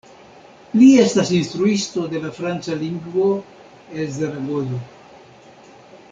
[0.77, 3.27] Li estas instruisto de la franca lingvo
[3.99, 4.81] el Zaragozo.